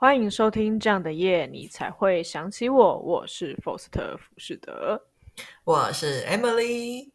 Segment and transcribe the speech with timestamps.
[0.00, 2.98] 欢迎收听这样的夜，你才会想起我。
[3.00, 4.98] 我是 Foster ·福士德，
[5.62, 7.10] 我是 Emily。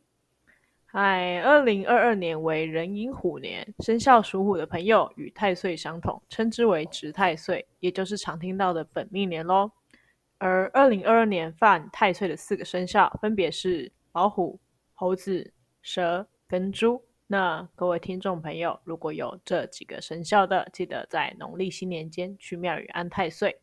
[0.86, 9.72] 嗨，二零二二年为壬寅虎年，生肖属虎的朋友与太岁相同，称之为值太岁，也就是常听到的本命年喽。
[10.38, 14.60] 而二零二二年犯太岁的四个生肖分别是老虎、
[14.94, 17.04] 猴子、蛇跟猪。
[17.28, 23.60] 那各位听众朋友，如果有这几个生肖的，记得在农历新年间去庙宇安太岁。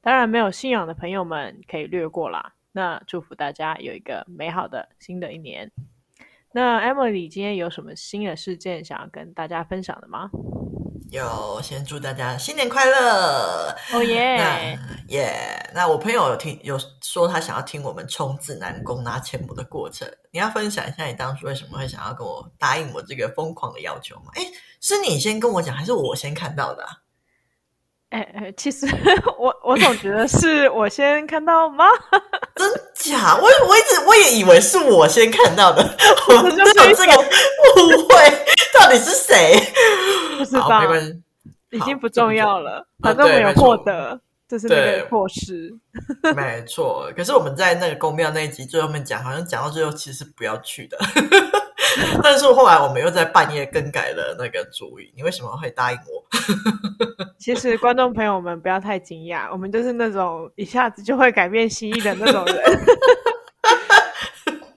[0.00, 2.54] 当然，没有信仰的朋友们可以略过啦。
[2.72, 5.70] 那祝福大家有一个美好的新的一年。
[6.52, 10.28] 那 Emily 今天有什么新的事件想要跟大家分享的吗？
[11.14, 13.72] 有，先祝大家新年快乐！
[13.92, 14.76] 哦耶！
[15.10, 15.70] 耶！
[15.72, 24.32] 那我朋友有听有说他想要听我们冲指南宫拿钱母的过程，你要分享一下你当初为什么会想要跟我答应我这个疯狂的要求吗？
[24.34, 24.42] 哎，
[24.80, 26.90] 是你先跟我讲，还是我先看到的啊？
[28.10, 28.84] 哎哎，其实
[29.38, 31.84] 我我总觉得是我先看到吗？
[32.56, 32.68] 真
[33.10, 33.36] 假？
[33.36, 35.82] 我我一直我也以为是我先看到的，
[36.28, 38.46] 我们就有这个误会，
[38.78, 39.60] 到底是谁？
[40.38, 41.22] 不知道，没关系，
[41.72, 45.72] 已经不重要了，反正没有获得，就是那个破失。
[46.34, 50.98] 没错，可是我们在那个宫庙那一集最后面讲，好像讲到最后其实不要去的。
[52.22, 56.24] 但是后来我们又在半夜更改了那个主意，你为什么会答应我？
[57.38, 62.56] 其实观众朋友们不要太惊讶，我们就是那种一下子就会改变心意的那种人。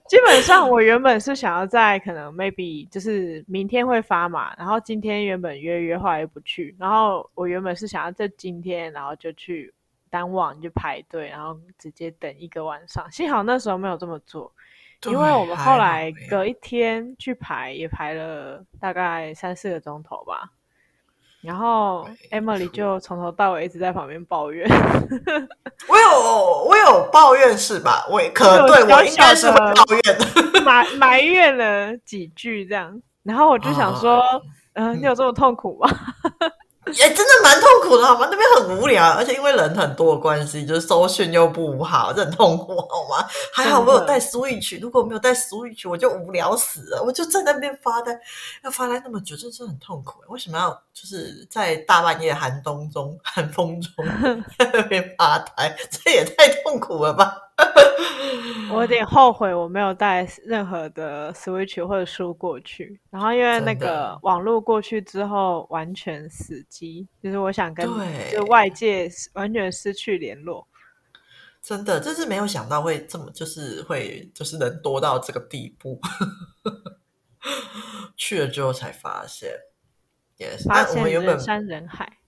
[0.08, 9.72] 基本上我原本是想要在可能 maybe 就是明天会发嘛，然后今天原本约约后来又不去，然后我原本是想要在今天然后就去
[10.08, 13.06] 单网就排队，然后直接等一个晚上。
[13.12, 14.50] 幸好那时候没有这么做。
[15.06, 20.50] 因为我们后来隔一天去排，也排了大概三四个钟头吧。
[21.40, 24.68] 然后 Emily 就从头到尾一直在旁边抱怨。
[25.88, 28.04] 我有我有抱怨是吧？
[28.10, 33.00] 我也可对我应该是会抱怨，埋埋怨了几句这样。
[33.22, 34.20] 然后我就想说，
[34.74, 35.88] 嗯、呃，你有这么痛苦吗？
[36.94, 38.28] 也、欸、真的蛮痛苦的，好吗？
[38.30, 43.26] 那边很无聊，而且因为人很多的关系，就是搜讯又不好，这很痛苦，好吗？
[43.52, 48.18] 还好我有带 Switch，如果没有带 Switch，我就无聊死了，我就在那边发呆，
[48.64, 50.20] 要发呆那么久，真是很痛苦。
[50.28, 54.04] 为什么要就是在大半夜寒冬中、寒风中
[54.58, 55.76] 在那边发呆？
[55.90, 57.47] 这也太痛苦了吧！
[58.70, 63.00] 我有点后悔，我没有带任何的 Switch 或者书过去。
[63.10, 67.88] 然后因为那个网络过去之后完全死机，就是我想跟
[68.30, 70.66] 就外界完全失去联络。
[71.60, 76.00] 真的，真是没有想到会这么，就是会就是能多到这个地步。
[78.16, 79.50] 去了之后才发现，
[80.36, 82.18] 也、yes, 发现人山人海。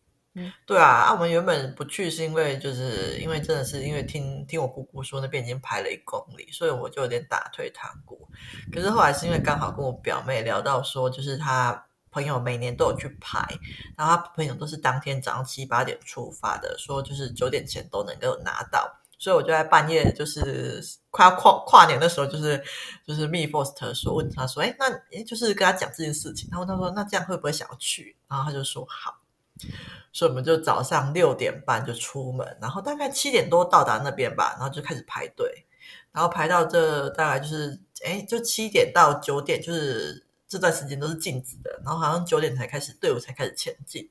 [0.66, 8.28] 对啊，啊，我们原本不去是因为就是因为真的是因为听听我姑姑说那边已经排了一公里，所以我就有点打退堂鼓。
[8.72, 13.40] 可是后来是因为刚好跟我表妹聊到说，就是她朋友每年都有去排，
[13.96, 22.62] 然后她朋友都是当天早上七八点出发的，说就是九点前都能够拿到，所以我就在半夜就是快要跨跨年的时候，就是
[23.06, 28.16] 就是密 Foster 说问他说，哎，那就是跟他讲这件事情，他问他说那这样会不会想要去？
[28.28, 29.19] 然后他就说好。
[30.12, 35.66] 所以我们就早上六点半就出门，然后大概七点多到达那边吧，然后就开始排队，
[36.12, 44.10] 然后排到这大概就是，哎，就七点到九点，就是这段时间都是静止的，然后好像九点才开始队伍才开始前进，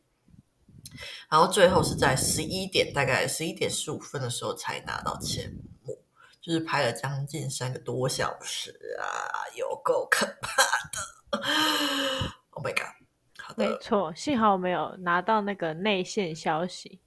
[1.30, 5.54] 然后最后是在十一点，大概十一点十五分的时候才拿到钱，
[6.42, 8.72] 就是排了将近三个多小时
[9.02, 11.40] 啊，有够可怕的！
[12.52, 12.99] Oh my god！
[13.58, 17.00] 没错，幸好我没有拿到那个内线消息。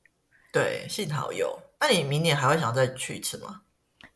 [0.52, 1.58] 对，幸好有。
[1.80, 3.62] 那你明年还会想再去一次吗？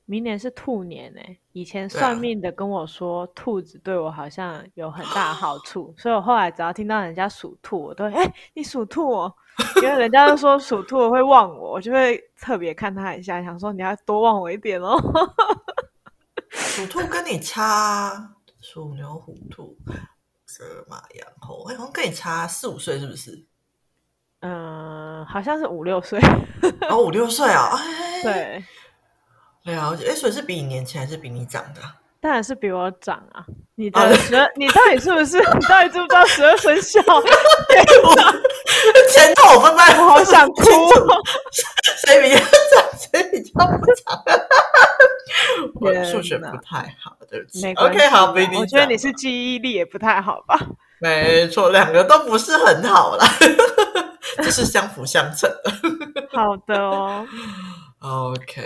[0.04, 9.34] 明年是兔年诶，以前算命的跟我说，啊、兔子对我好像有很大的好处，所以我后来只要听到人家属兔，我都会哎，你属兔哦，
[9.82, 14.96] 因为人家都说属兔会旺我，我就会特别看他一下，想说你要多旺我一点哦。
[16.50, 19.76] 属兔跟你差，属牛、虎、兔。
[20.56, 23.44] 蛇嘛，然后，哎，好像跟你差四五岁，是不是？
[24.40, 26.18] 嗯，好像是五六岁。
[26.88, 27.76] 哦，五六岁啊！
[27.76, 28.64] 哎，对，
[29.74, 30.08] 了解。
[30.08, 31.82] 哎，所以是比你年轻还是比你长的？
[32.20, 33.44] 当然是比我长啊！
[33.74, 35.36] 你的十二， 你到底是不是？
[35.38, 36.98] 你到底知不知道十二生肖？
[39.12, 40.62] 前头我分在，我好想哭。
[42.06, 42.48] 谁比较长？
[42.98, 44.24] 谁比较不长？
[45.74, 47.62] 我数学不太好，对不起。
[47.62, 48.56] 没，OK，好，比你。
[48.56, 50.58] 我觉得你是记忆力也不太好吧？
[51.00, 53.26] 没错，两个都不是很好啦，
[54.38, 56.28] 这是相辅相成的。
[56.32, 57.26] 好的哦。
[57.98, 58.62] OK，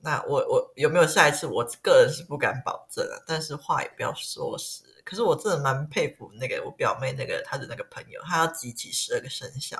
[0.00, 1.46] 那我我有没有下一次？
[1.46, 4.84] 我个人是不敢保证啊，但是话也不要说死。
[5.04, 9.76] 可是我真的蛮佩服那个我表妹那个她的那个朋友，她要集齐十二个生肖，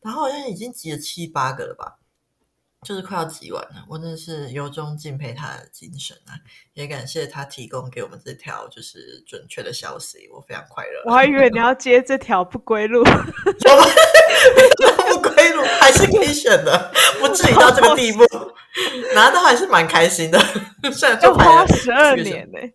[0.00, 1.98] 然后好像已经集了七八个了吧。
[2.86, 6.34] 就是快要挤完了，我真的是由衷敬佩他的精神啊！
[6.74, 10.90] 也感谢他提供给我们这条就是准确的消息，我非常快乐。
[11.08, 13.12] 我还以为你要接这条不归路 不
[15.20, 18.24] 归路还是可以选的，不至于到这个地步，
[19.14, 20.40] 拿到还是蛮开心的。
[20.92, 22.74] 虽然就花十二年呢、欸，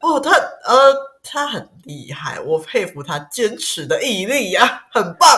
[0.00, 0.92] 哦，他呃，
[1.22, 5.30] 他很厉害，我佩服他坚持的毅力呀、啊，很棒。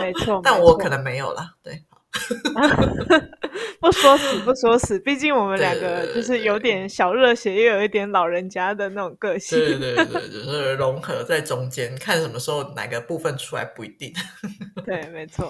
[0.00, 1.84] 没错，但我可能没有啦，对。
[3.80, 9.58] 不说死不说死，毕竟我们两个就是有点小热血，又有一点老人家的那种个性。
[9.58, 14.12] 对对对，就是融合在中间，看什么时候哪个部分出来不一定。
[14.84, 15.48] 对，没错。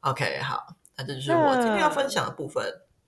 [0.00, 0.66] OK，好，
[0.96, 2.64] 那这就是我今天要分享的部分。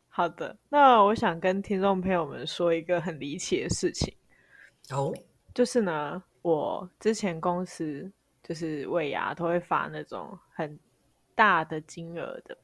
[0.09, 4.13] 好的，那我想跟听众朋友们说一个很离奇的事情。
[4.91, 5.13] 哦，
[5.55, 8.11] 就是呢，我之前公司
[8.43, 10.77] 就是尾牙都会发那种很
[11.37, 12.57] 大的金额的。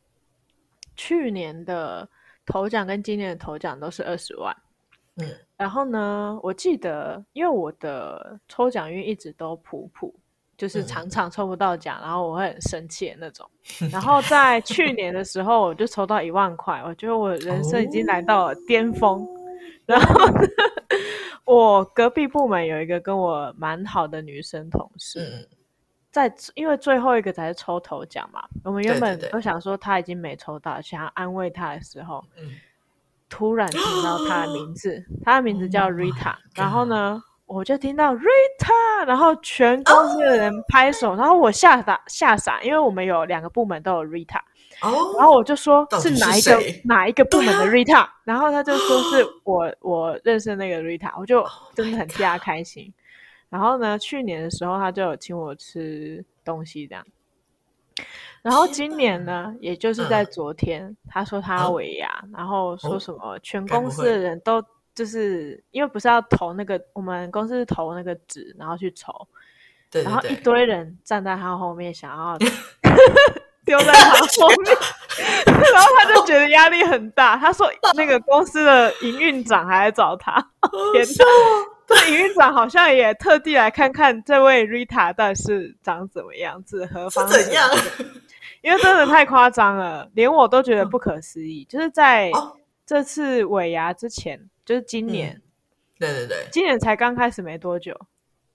[0.97, 2.09] 去年的
[2.47, 4.57] 头奖跟今年的头奖都是二十万，
[5.17, 10.15] 嗯，然后呢，我记得因为我的抽奖运一直都普普，
[10.57, 13.49] 就是常常抽不到奖，嗯、然后我会很生气的那种。
[13.91, 19.23] 然后在去年的时候，我就抽到一万块，我觉得我人生已经来到了巅峰。
[19.23, 19.29] 哦、
[19.87, 20.27] 然后
[21.45, 25.21] 我隔壁部门有一个跟我蛮好的女生同事。
[25.21, 25.49] 嗯
[26.15, 32.53] 在，因为最后一个才是抽头奖嘛，我们原本都想说他已经没抽到，想要安慰他的时候，嗯、
[33.29, 44.39] 突然听到他的名字， 他的名字叫 Rita，、oh、然后呢，我就听到 Rita，然后全公司的人拍手，oh、然后我吓傻吓傻，因为我们有两个部门都有 Rita，、
[44.83, 51.45] oh、然后我就说是哪一个哪一个部门的 Rita，然后他就说是 我我认识的那个 Rita，我就
[51.75, 52.85] 真的很替他开心。
[52.85, 53.04] Oh
[53.55, 57.07] 然后呢，去年的时候他就有请我吃东西这样。
[58.43, 64.61] 然后今年呢，也就是在昨天，嗯、他说他要尾牙，哦、然后说什么全公司的人都
[64.93, 69.13] 就是因为不是要投那个，我们公司是投那个纸，然后去筹，
[69.89, 72.37] 对对对，然后一堆人站在他后面，想要
[73.65, 74.77] 丢在他后面，
[75.73, 77.37] 然后他就觉得压力很大。
[77.37, 80.35] 他说 那个公司的营运长还来找他，
[80.93, 81.25] 天哪！
[81.87, 87.69] 这营运长好像也特地来看看这位 Rita 到底是长怎么样子，何方是怎样？
[88.63, 91.67] 因为真的太夸张了，连我都觉得不可思议。
[91.69, 92.31] 就是在
[92.87, 95.39] 这次尾牙之前，就是今年，
[95.99, 97.95] 对对对，今年才刚开始没多久，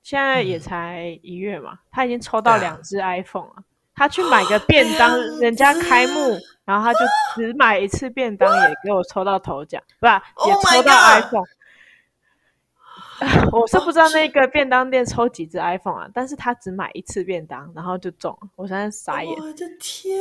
[0.02, 3.64] 现在也才一月嘛，他已经抽到两只 iPhone 了。
[3.94, 6.36] 他去买个便当，人家开幕，
[6.70, 7.00] 然后他就
[7.34, 10.14] 只买一次便当，也给我抽到头奖，不是，
[10.48, 11.44] 也抽到 iPhone。
[13.52, 19.36] 我是不知道那个便当店抽几只 iPhone 啊，但是他只买一次便当，然后就中了，我现在傻眼。
[19.40, 20.16] 我的天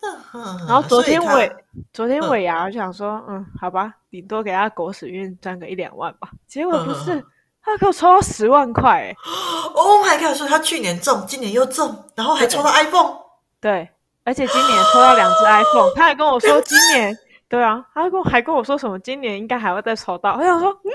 [0.00, 0.64] 呐！
[0.68, 1.52] 然后昨天尾，
[1.92, 6.30] 昨天尾牙，我就想说，嗯，好吧，顶多给他狗屎运赚个一两万吧。
[6.46, 7.20] 结果不是，
[7.60, 9.16] 他给我抽到十万块，欸。
[9.74, 10.36] Oh my god！
[10.36, 13.18] 说他去年中，今年又中，然后还抽到 iPhone。
[13.60, 13.90] 对，
[14.24, 17.16] 而且今年抽到两只 iPhone，他还跟我说 今年，
[17.48, 20.34] 对啊，他还跟还跟我说什么今年应该还会再抽到。
[20.34, 20.90] 我想说，嗯。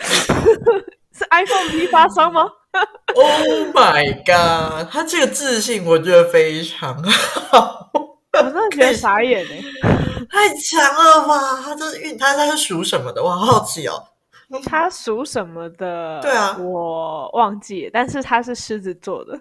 [1.12, 2.48] 是 iPhone 批发商吗
[3.14, 3.24] ？Oh
[3.74, 4.88] my god！
[4.90, 7.02] 他这个自信我觉得非常
[7.50, 9.60] 好，我真的觉得傻眼哎，
[10.30, 11.60] 太强了吧！
[11.62, 13.22] 他这是运，他他是属什么的？
[13.22, 14.02] 我好好奇哦。
[14.64, 16.20] 他属什么的？
[16.22, 19.38] 对啊，我忘记，但是他是狮子座的。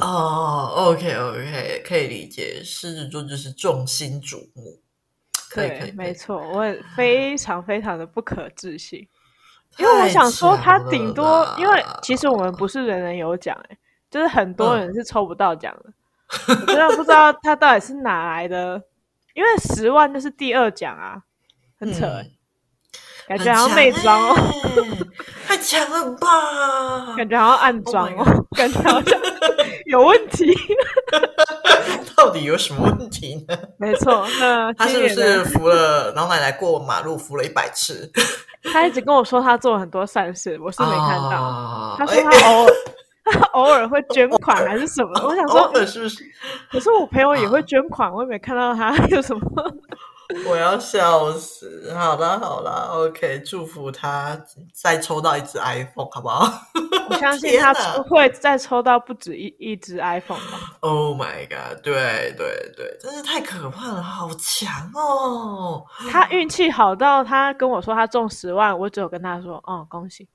[0.00, 4.80] 哦、oh,，OK OK，可以理解，狮子座就是众星瞩目。
[5.50, 9.08] 可以，可以，没错，我也非常非常的不可置信。
[9.78, 13.78] 因为我想说，他顶多，因为其实我们不是人人有奖，哎，
[14.10, 15.92] 就是很多人是抽不到奖的。
[16.48, 18.82] 嗯、我真的不知道他到底是哪来的，
[19.34, 21.22] 因为十万就是第二奖啊，
[21.78, 22.30] 很扯，嗯、
[23.28, 24.97] 感觉好像内装哦，太
[25.58, 27.14] 强了吧？
[27.16, 29.20] 感觉好像暗装哦，oh、感觉好像
[29.86, 30.54] 有问题。
[32.16, 33.56] 到底有什么问题呢？
[33.78, 38.10] 没错，那他是不是扶了老奶奶过马路扶了一百次？
[38.72, 41.40] 他一直跟我说他做了很多善事，我是没看到。
[41.40, 42.74] 啊、他说他偶尔、欸、
[43.32, 45.20] 他偶尔会捐款还是什么？
[45.24, 46.24] 我想说，是不是？
[46.72, 49.42] 可是我朋友也会捐款，我也没看到他 有什么。
[50.46, 51.90] 我要笑死！
[51.94, 54.38] 好啦好啦，OK，祝福他
[54.74, 56.46] 再抽到一只 iPhone，好不好？
[57.08, 60.76] 我相信他会再抽到不止一一只 iPhone 吧。
[60.80, 61.80] Oh my god！
[61.82, 65.82] 对对对，真是太可怕了，好强哦！
[66.10, 70.28] 他运气好到他跟我说他中十万，我只有跟他说哦，恭喜！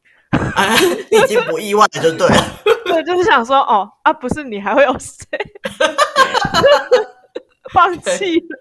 [0.55, 0.75] 哎，
[1.11, 2.43] 你已经不意外了，就对了。
[2.85, 5.27] 对，就是想说哦啊，不是你还会有谁？
[7.73, 8.59] 放弃了，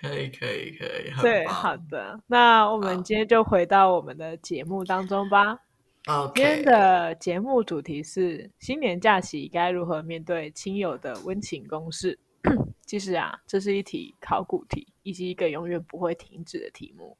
[0.00, 5.58] 可以可以可以，对，好的，那我们今天就回到我们的节目当中吧。
[6.06, 6.32] Okay.
[6.34, 12.18] 今天的节目主题是新年假期该如何面对亲友的温情攻势。
[12.86, 17.14] 其实啊，这是一题考古题，以及一个永远不会停止的题目。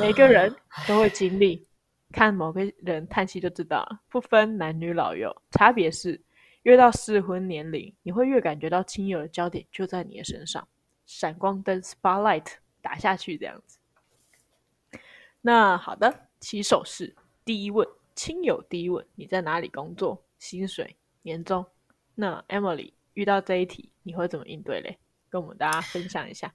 [0.00, 0.54] 每个人
[0.88, 1.62] 都会经历，
[2.12, 6.18] 看某个人叹气就知道了，不分男女老幼，差别是。
[6.62, 10.68] 越到适婚年龄，你会越感觉到亲友的焦点就在你的身上，
[11.06, 12.46] 闪光灯 （spotlight）
[12.82, 13.78] 打下去这样子。
[15.40, 20.22] 那好的，起手式第一问，亲友第一问：你在哪里工作？
[20.38, 21.64] 薪水、年终？
[22.14, 24.98] 那 Emily 遇到这一题，你会怎么应对嘞？
[25.30, 26.52] 跟我们大家分享一下。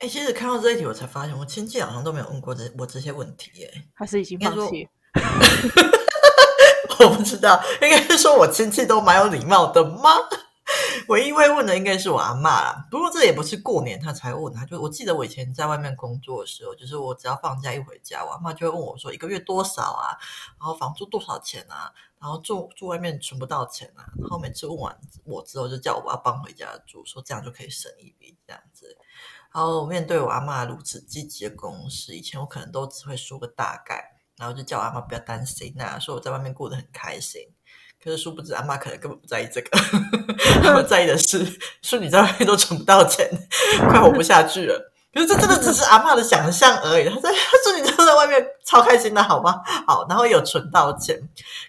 [0.00, 3.72] 哎、欸，其实看到这一题，我才发现我亲戚好像都没有问过这我这些问题耶。
[3.94, 4.88] 他是已经放弃。
[7.06, 10.10] 我不知道，应该是说我亲戚都蛮有礼貌的吗？
[11.08, 12.86] 唯一会问的应该是我阿嬷啦。
[12.90, 20.14] 不过这也不是过年他才问他，就我记得我以前在外面工作的时候，就是我只要放假一回家，我阿嬷就会问我说一个月多少啊，
[20.60, 21.90] 然后房租多少钱啊，
[22.20, 28.96] 然后住住外面存不到钱啊，然后每次问完我之后，就叫我把他搬回家住，说这样就可以省一笔这样子。
[29.52, 34.19] 然后面对我阿嬷如此积极的攻势，以前我可能都只会说个大概。
[34.40, 37.42] 然后就叫我阿妈不要担心呐、啊，说我在外面过得很开心。
[38.02, 39.68] 可是殊不知阿妈可能根本不在意这个，
[40.64, 41.44] 他们在意的是
[41.82, 43.28] 说你在外面都存不到钱，
[43.90, 44.90] 快活不下去了。
[45.12, 47.04] 可是这真的只是阿妈的想象而已。
[47.10, 49.60] 他在他说你都在外面超开心的，好吗？
[49.86, 51.20] 好，然后有存到钱。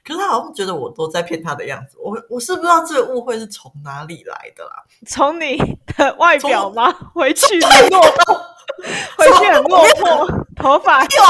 [0.05, 1.97] 可是他好像觉得我都在骗他的样子。
[1.97, 4.83] 我我是不知道这个误会是从哪里来的啦？
[5.07, 5.57] 从你
[5.97, 6.93] 的外表吗？
[7.13, 8.41] 回去落魄，
[9.17, 11.23] 回去很落魄，头发掉？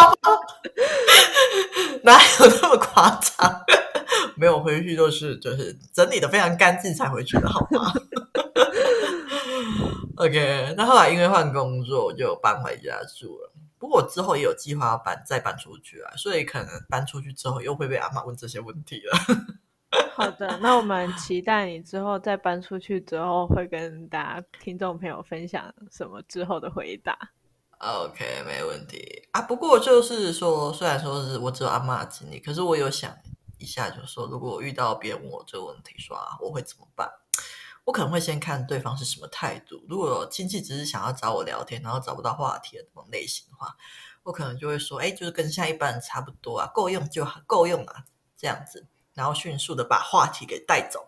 [2.04, 3.62] 哪有那么夸张？
[4.36, 7.92] 没有回去，就是就是整理的非常干净才回去的，好吗
[10.18, 13.52] ？OK，那后来因为换工作，就搬回家住了。
[13.78, 19.18] 不过我之后也有计划要搬，再搬出去啊，所以可能搬出去之后又会被阿妈问这些问题了。
[20.14, 27.18] 好的，那我们期待你之后再搬出去之后，会跟大家听众朋友分享什么之后的回答。
[27.82, 29.42] OK，没问题啊。
[29.42, 33.12] 不过就是说，虽然说是我只有阿妈的经历，可是我有想
[33.58, 37.10] 一下，就是说，如果我遇到别人问我这个问题，说啊，我会怎么办？
[37.86, 39.84] 我可能会先看对方是什么态度。
[39.90, 43.76] 如果亲戚只是想要找我聊天，然后找不到话题的那种类型的话，
[44.22, 48.06] 我可能就会说，哎，就是跟现在一般人差不多啊，够用就好，够用啊，
[48.38, 48.86] 这样子，
[49.16, 51.08] 然后迅速的把话题给带走。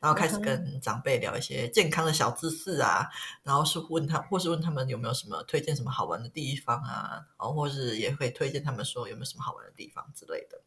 [0.00, 3.08] 然后开始跟长辈聊一些健康的小知识啊，
[3.42, 10.60] 然后是问他，或是问他们有没有什么推荐什么好玩的地方啊，然后或是也会推荐他们说有没有什么好玩的地方之类的。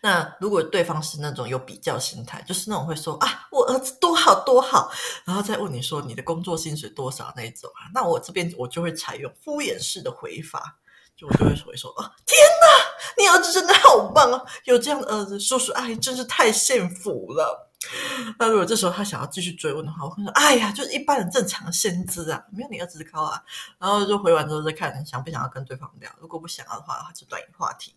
[0.00, 4.90] 那如果对方是那种有比较心态，就是那种会说啊，我儿子多好多好，
[5.26, 10.78] 然后再问你说你的工作薪水多少那种啊，那我这边我就会采用敷衍式的回法，
[11.14, 17.67] 就我就会回说啊，天哪，你儿子真的好棒啊，有这样的儿子，叔叔阿姨真是太幸福了。
[18.38, 23.42] 那如果这时候他想要继续追问的话，我会说：“哎呀，就是一般人正常的薪资啊，没有你儿子高啊。”
[23.78, 26.10] 然后就回完之后再看想不想要跟对方聊。
[26.20, 27.94] 如果不想要的话，就转移话题。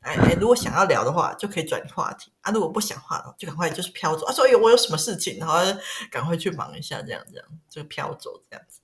[0.00, 2.50] 哎哎，如果想要聊的话，就可以转移话题啊。
[2.50, 4.32] 如果不想话就赶快就是飘走啊。
[4.32, 5.56] 说：“哎，我有什么事情，然后
[6.10, 8.80] 赶快去忙一下，这样这样就飘走这样子。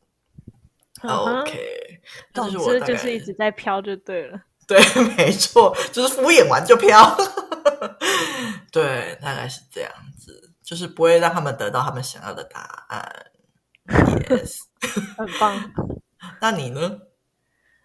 [1.03, 1.43] Uh-huh.
[1.43, 2.01] ”OK，
[2.33, 4.41] 总之就是一直在飘就对了。
[4.67, 4.79] 对，
[5.17, 7.17] 没错，就是敷衍完就飘。
[8.73, 10.53] 对，大概是这样子。
[10.63, 13.27] 就是不会让他们得到他们想要的答案。
[13.87, 14.65] Yes，
[15.17, 15.73] 很棒。
[16.43, 17.01] 那你呢？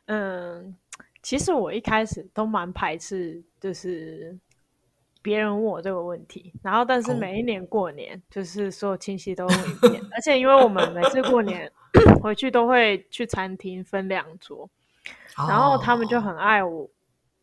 [0.08, 0.76] 嗯，
[1.22, 4.38] 其实我一开始都蛮排斥，就是
[5.22, 6.54] 别人问我这个问题。
[6.62, 10.02] 然后，但是每一年过年，哦、就是所有亲戚都会一遍。
[10.12, 11.72] 而且，因为我们每次过年
[12.22, 14.70] 回去都会去餐厅分两桌，
[15.38, 16.90] 哦，然后他们就很爱我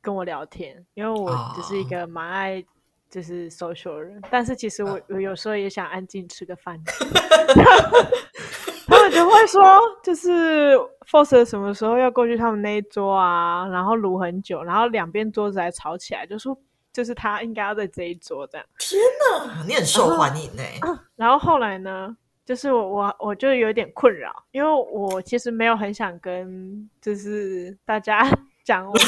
[0.00, 2.64] 跟我聊天，因为我只是一个蛮爱。
[3.12, 6.80] 就是 social 人，但是其实我我有时候也想安静吃个饭。
[8.87, 9.61] 他们就会说，
[10.00, 10.78] 就是
[11.11, 13.66] forcer 什么时候要过去他们那一桌啊？
[13.66, 16.57] 然后撸很久，然后两边桌子还吵起来，就说
[16.92, 18.64] 就是他应该要在这一桌这样。
[18.78, 19.02] 天
[19.33, 20.78] 哪，你很受欢迎呢、欸。
[21.16, 28.25] 然后后来呢，就是我我我就有点困扰，因为我其实没有很想跟就是大家
[28.71, 29.00] 讲我的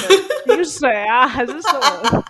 [0.57, 2.25] 薪水啊 还是什么。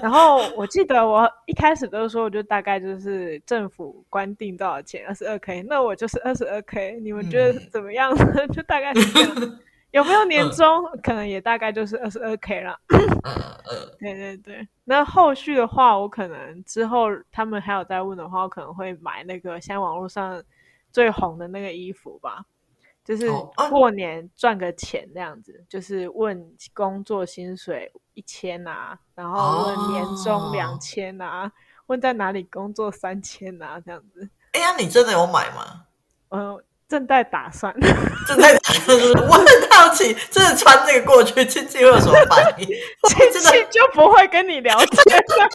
[0.00, 7.00] 然后我记得我一开始都是说，我就大概就是政府官定多少钱，二十二 k，那我就是二十二 k。
[7.00, 8.24] 你们觉得怎么样呢？
[8.36, 9.58] 嗯、 就大概是这样。
[9.90, 10.84] 有没有年终？
[10.92, 12.78] 嗯、可能也大概就是二十二 k 了。
[13.98, 14.68] 对对对。
[14.84, 20.40] 那后续的话，我可能之后他们还有在问的话，我可能会买那个现在网络上
[20.92, 22.44] 最红的那个衣服吧。
[23.06, 23.26] 就是
[23.70, 31.52] 过年赚个钱这样子，就是问工作薪水一千啊，然后问年终两千啊，哦、
[31.86, 34.28] 问在哪里工作三千啊，这样子。
[34.52, 35.86] 哎呀，你真的有买吗？
[36.30, 36.62] 嗯。
[36.88, 37.74] 正在打算，
[38.28, 38.96] 正在打算，
[39.28, 42.66] 我很好奇，真的穿这个过去，亲戚会有什么反应？
[43.10, 45.48] 亲戚就不会跟你聊天了，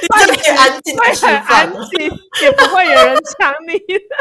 [0.00, 2.08] 你就可以安静会很，安静，
[2.42, 4.16] 也不会有人抢你的，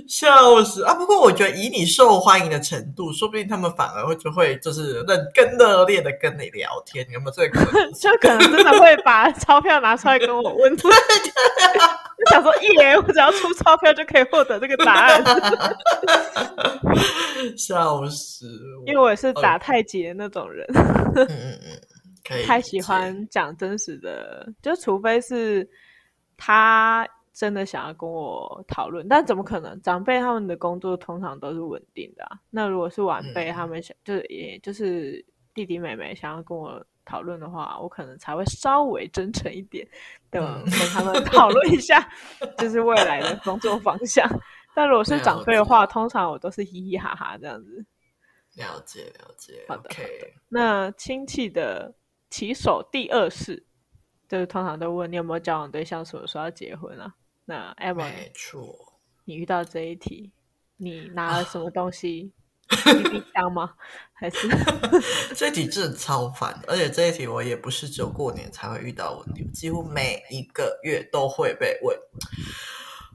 [0.08, 0.92] 笑死啊！
[0.94, 7.92] 不过我觉得以你受欢迎的程度，说不定他们反而会就会就是认更热烈的跟你聊天，有没有这个可能？
[7.92, 10.76] 就可能真的会把钞票拿出来跟我问。
[12.24, 15.22] 就想说耶，我只要出钞票就可以获得这个答案，
[17.56, 18.46] 笑死！
[18.86, 21.80] 因为我也是打太极的那种人，嗯嗯嗯，
[22.26, 22.44] 可以。
[22.44, 25.68] 太喜欢讲真实的，就除非是
[26.36, 29.80] 他真的想要跟我讨论，但怎么可能？
[29.82, 36.82] 长辈他们的工作通常都是稳定的啊，那如果是晚辈，他们想、嗯、就是也就是弟弟妹妹想要跟我。
[37.04, 39.86] 讨论的话，我可能才会稍微真诚一点
[40.30, 42.08] 的跟他们讨论一下，
[42.58, 44.28] 就是未来的工作方向。
[44.74, 47.84] 但如果是长辈的话，通常我都是嘻嘻哈哈这样子。
[48.56, 50.32] 了解了解，好的好的。
[50.48, 51.94] 那亲戚的
[52.30, 53.64] 起手第二式，
[54.28, 57.14] 就是通常都问你有没有交往对象，什么时候要结婚啊？
[57.44, 58.74] 那 Emma，没错，
[59.24, 60.32] 你遇到这一题，
[60.76, 62.32] 你拿了什么东西
[62.68, 63.72] ？BB 枪吗？
[64.14, 64.48] 还是
[65.34, 71.96] 这一题真的超烦的，而且这一题我也不是只有过年才会遇到问题，几乎每一个月都会被问。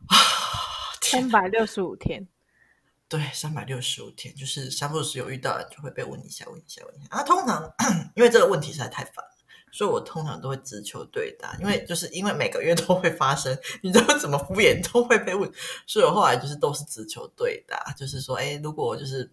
[1.02, 2.28] 三百六十五天，
[3.08, 7.08] 对，三百六十五天，就是三不时有遇到人就会被问一下，问一下，问一下。
[7.10, 7.74] 啊，通常
[8.16, 9.26] 因为这个问题实在太烦。
[9.72, 15.48] 所以我通常都会直球对答，因为就是因为每个月都会发生， 你知道怎么敷衍都会被问，
[15.86, 19.32] 所以我后来就是都是直球对答，就是说，哎，如果就是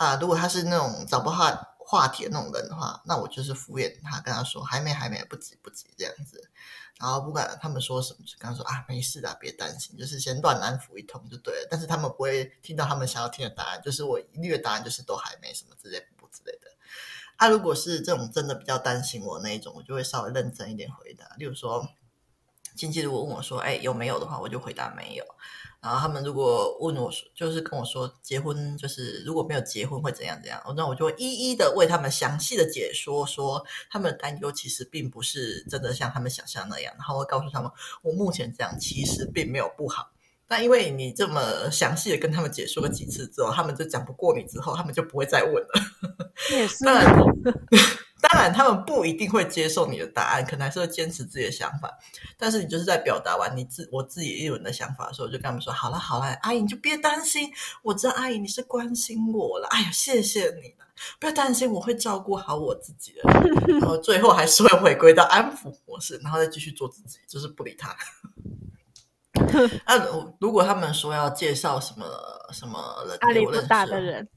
[0.00, 1.36] 啊，如果他是那种找不到
[1.76, 6.50] 话题的那种人的话，那我就是敷衍他，跟他说还没还没，不急不急这样子，
[6.98, 16.70] 然后不管他们说什么，就跟他说啊，没事的，别担心，就是先乱安抚一通就对了，但是他们不会听到他们想要听的答案，就是我一律的答案就是都还没什么之类不之类的。
[17.36, 21.26] 啊、如果是这种真的比较担心我那一种，我就会稍微认真一点回答。
[21.36, 21.86] 例如说，
[22.74, 25.24] 亲戚如果问我说：“哎，有没有的话？”我就回答没有。
[25.82, 36.92] 然后他们如果问我说，就是跟我说结婚，就是如果没有结婚会怎样怎样，那我就会一一的为他们详细的解说，说他们的担忧其实并不是真的像他们想象那样。
[36.98, 37.70] 然后我会告诉他们，
[38.02, 40.10] 我目前这样其实并没有不好。
[40.46, 45.68] 但因为你这么详细的跟他们解说了几次之后，他们就讲不过你之后，他们就不会再问了。
[46.50, 47.06] 也是， 当然，
[48.20, 51.90] 当然，他们不一定会接受你的答案，可能还是会坚持自己的想法。
[52.36, 57.50] 但是你就是在表达完你自我自己一轮的想法的时候，就跟他们说：“好了，好了，阿姨你就别担心，
[57.82, 59.66] 我知道阿姨你是关心我了。
[59.68, 60.86] 哎呀，谢谢你了，
[61.18, 63.22] 不要担心，我会照顾好我自己的。
[63.80, 67.96] 然后最后还是会回归到安抚模式，然后再继续做自己，就是不理他。”
[69.86, 70.06] 那、啊、
[70.40, 72.04] 如果他们说要介绍什么
[72.52, 74.28] 什么人，压力不大的人，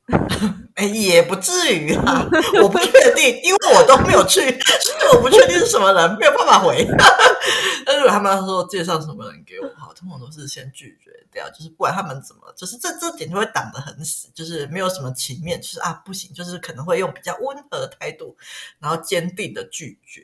[0.76, 2.28] 哎，也不至于啊，
[2.62, 6.86] 我不确定，因为我都没有去，所以我不确定是什么人，没有办法回。
[7.86, 18.38] 但如果他们要说介绍什么人给我，哈，通常都是先拒绝掉，就是不管他们怎么，就是这这点就会挡得很死，就是没有什么情面，就是啊不行，就是可能会用比较温和的态度，
[18.80, 20.24] 然后坚定的拒绝，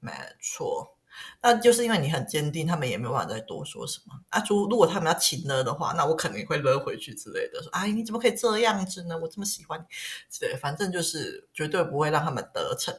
[0.00, 0.97] 没错。
[1.40, 4.42] 那就是因为你很坚定，他们也没有办法再多说什么啊。
[4.48, 9.16] 如如果他们要请了的话，那我肯定会勒回去之类的，说：“哎，你怎么可以这样子呢？
[9.16, 9.84] 我这么喜欢你。”
[10.40, 12.94] 对，反正就是绝对不会让他们得逞。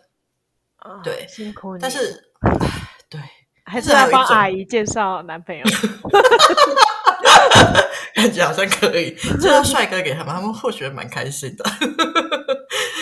[0.78, 1.82] 啊、对，辛苦你。
[1.82, 2.32] 但是，
[3.10, 3.20] 对，
[3.66, 5.64] 还是要帮阿姨介绍男朋友。
[8.16, 11.64] 感觉好像可以介绍帅哥给他们，他们或许会蛮开心的。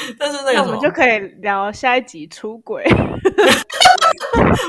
[0.19, 2.83] 但是那个，那我们就可以聊下一集出轨。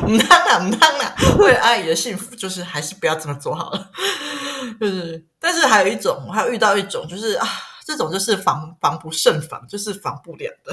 [0.06, 3.90] 唔当啦，唔当啦，为了阿姨的幸福，就是还是不要这么做好了。
[4.80, 7.46] 就是，但是还有一种，我还有遇到一种，就是啊，
[7.84, 10.72] 这种就是防防不胜防，就是防不了的。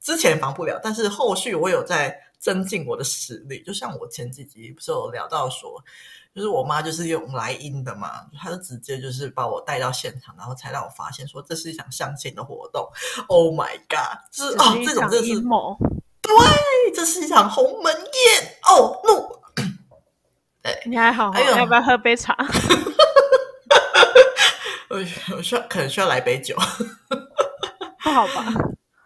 [0.00, 3.62] 之前防不了，但是后续我有在增进我的实力。
[3.62, 5.82] 就像我前几集不是有聊到说，
[6.34, 12.88] 就是我妈就是用来阴的嘛，她就直接就是把我带到现场，然后才让我发现说这是一场相亲的活动。
[13.28, 14.18] Oh my god！
[14.30, 15.34] 就是哦，这种真是。
[16.22, 16.32] 对，
[16.94, 18.56] 这是一场鸿门宴。
[18.68, 19.40] 哦怒！
[20.62, 22.36] 对，你还好，还有要不要喝杯茶？
[24.88, 24.98] 我
[25.36, 26.54] 我需要可能需要来杯酒，
[28.02, 28.44] 不好吧？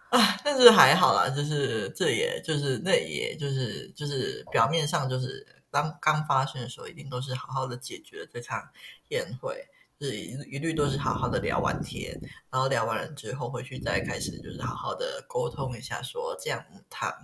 [0.09, 5.45] 啊，但是还好啦，就是这也就是那也就是就是表面上就是
[5.77, 8.67] 当刚发生的时候，一定都是好好的解决了这场
[9.09, 9.63] 宴会，
[9.99, 17.15] 就是一一律都是好好的聊完天，然后聊完了之后回去再开始就是好好的沟通一下，说这样他。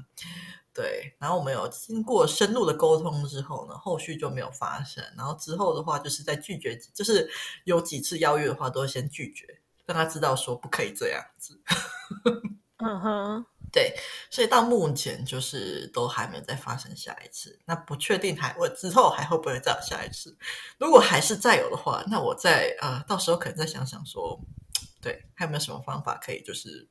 [0.72, 5.04] 对，然后我们有经过深入的沟通之后呢，后续就没有发生。
[5.18, 7.28] 然后之后的话，就是在拒绝，就是
[7.64, 9.48] 有几次邀约的话，都先拒绝，
[9.86, 11.60] 让他知道说不可以这样子。
[12.78, 13.94] 嗯哼，对，
[14.30, 17.60] 所以到目前就是都还没有再发生下一次。
[17.66, 20.38] 那不确定还我之后还会不会再有下一次？
[20.78, 24.40] 如果还是再有的话，那我再啊、呃，到时候可能再想想说，
[25.02, 26.88] 对，还有没有什么方法可以就是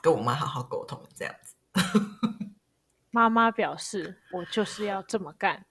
[0.00, 1.54] 跟我妈好好沟通这样子。
[3.14, 5.66] 妈妈表示：“我就是要这么干。”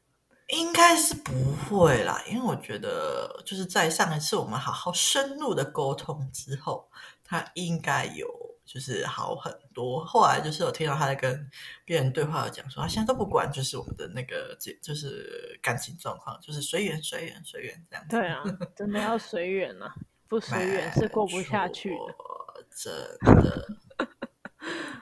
[0.50, 6.88] 应该是不会啦，因为我觉得就是在上一次我们好好深入的沟通之后，
[7.24, 8.28] 他应该有
[8.71, 10.05] 就是好很多。
[10.05, 11.49] 后来就是有听到他在跟
[11.84, 18.10] 别人对话，讲说他现在都不管，就是我们的那个就是感情状况，就是随缘随缘随缘这样子。
[18.15, 19.93] 对啊，真的要随缘啊，
[20.29, 23.67] 不随缘是过不下去的，真的。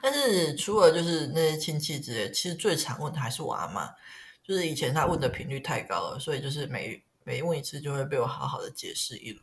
[0.02, 3.94] 但是除了就是那些亲戚之类，其实最常问的还是我阿妈。
[4.42, 9.42] 就是以前他问的频率太高了，所以就是每每问一次就会被我好好的解释一轮，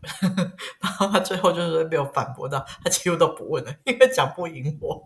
[0.81, 5.01] 然后他最后就是被我反驳到，他几乎都不问了，因为讲不赢我。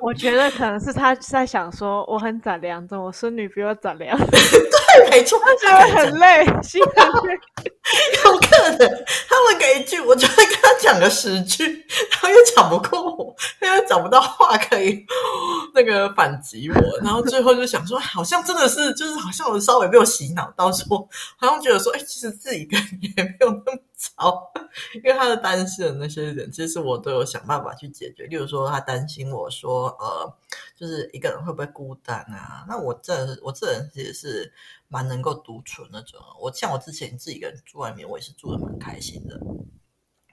[0.00, 4.16] 我觉得可能是他在想说，我很闪亮，怎我孙女比我善良？
[4.96, 7.38] 对，没错，他觉得很累， 心很累。
[8.24, 11.64] 有客人他问个一句，我就会跟他讲个十句，
[12.10, 15.04] 然后又讲不过我，他又找不到话可以
[15.74, 23.78] 那个反击我，然后最后就想说，好像真的是，就是好像我稍微被我洗脑到说，好像觉得说，哎，其实自己跟也没有那么。
[24.16, 24.52] 好，
[24.94, 28.26] 因为他的担心的那些人，其实我都有想办法去解决。
[28.26, 30.36] 例如说，他担心我说，呃，
[30.76, 32.64] 就是一个人会不会孤单啊？
[32.68, 34.52] 那我这我这人其实是
[34.88, 36.20] 蛮能够独处那种。
[36.40, 39.40] 我像我之前自己一个人住外面，我也是住的蛮开心的。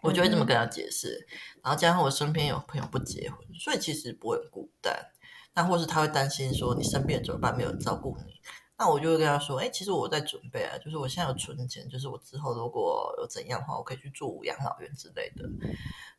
[0.02, 1.28] 我就会这么跟他解释。
[1.64, 4.94] 然后加上我身边有朋友不结婚，所以其实不会很孤单。
[5.54, 7.56] 那或是他会担心说，你生病了怎么办？
[7.56, 8.34] 没有人照顾你。
[8.82, 15.48] 那我就会跟他说，哎，其实我在准备啊，就是我现在有存钱，就是我之后如果有怎样的话，我可以去住养老院之类的。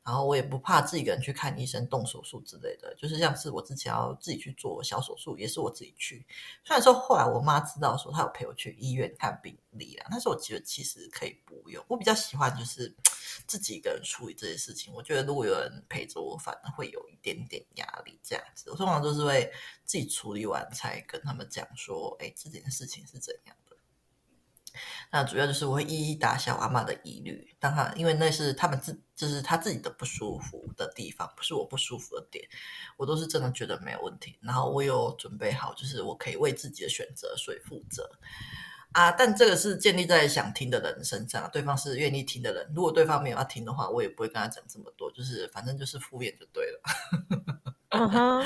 [0.04, 6.24] 然后我也不怕自己一个人去看医生、动手术之类的，就是像是我之前要自己去做小手术，也是我自己去。
[6.62, 11.84] 虽然说后来我妈知道说她有陪我去医院看病力啊，但是我觉得其实可以不用。
[11.88, 12.94] 我比较喜欢就是
[13.46, 14.92] 自己一个人处理这些事情。
[14.92, 18.18] 我觉得如果有人陪着我，反而会有一点点压力。
[18.22, 19.52] 这样子，我通常都是会
[19.84, 23.76] 自己处理完才跟他们讲说，哎，这件事情是怎样的。
[25.10, 32.48] 那主要就是我会一一打消阿嬷的疑虑，当他因为那是他们自就是他自己的不舒服的地方，不是我不舒服的点，
[32.96, 34.38] 我都是真的觉得没有问题。
[34.40, 38.10] 然后我有准备好，就是我可以为自己的选择所以负责
[38.92, 39.10] 啊。
[39.12, 42.72] 但这个是建立在想听的人身上，对方是愿意听的人。
[42.74, 46.80] 如果对方没有要听的话，我也不会跟他讲这么多，就是反正就是敷衍就对了。
[47.90, 48.44] 嗯哼。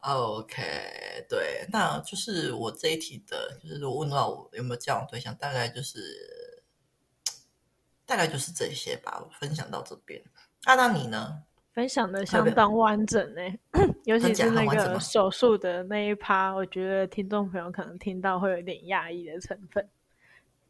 [0.00, 6.62] OK，对，那就是我这一题的，就是如果问到我有没有交往对象，大概就是
[8.04, 9.20] 大概就是这些吧。
[9.20, 10.22] 我分享到这边，
[10.64, 11.42] 那、啊、那你呢？
[11.76, 13.40] 分享的相当完整呢，
[14.04, 19.86] 尤其是那个手术的那一趴，我觉得听众朋友可能听到会有点压抑的成分。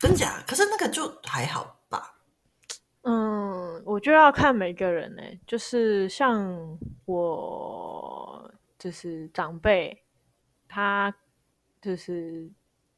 [0.00, 0.42] 真假？
[0.48, 2.16] 可是那个就还好吧？
[3.02, 8.50] 嗯，我就要看每个人呢，就是像我。
[8.78, 10.04] 就是长辈，
[10.68, 11.12] 他
[11.80, 12.48] 就是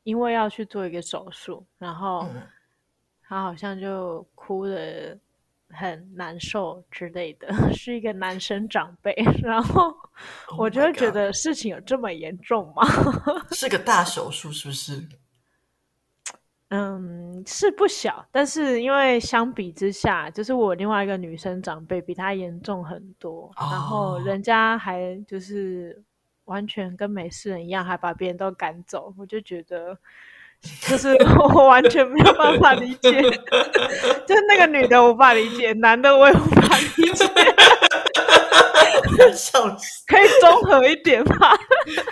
[0.03, 2.27] 因为要去做一个手术，然后
[3.23, 5.16] 他好像就哭得
[5.70, 9.94] 很难受之类的， 是一个男生长辈， 然后
[10.57, 12.83] 我就会觉得事情有这么严重吗
[13.26, 15.07] ？Oh、 是个大手术是不是？
[16.70, 26.02] 嗯，是不小，但是因为相比之下，就是我另外一个女生长辈比她严重很多，哦，然后人家还就是
[26.44, 29.98] 完全跟没事人一样，还把别人都赶走，我就觉得
[30.83, 33.11] 就是我完全没有办法理解，
[34.27, 37.27] 就是那个女的我无法理解，男的我也无法理解。
[39.35, 41.51] 笑死，可以综合一点吗？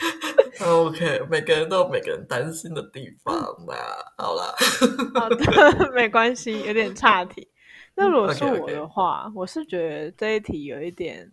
[0.67, 3.35] OK，每个人都有每个人担心的地方
[3.67, 3.75] 嘛。
[4.17, 4.55] 好啦，
[5.15, 7.49] 好的，没关系，有点岔题。
[7.95, 9.33] 那如果是我的话，okay, okay.
[9.37, 11.31] 我是觉得这一题有一点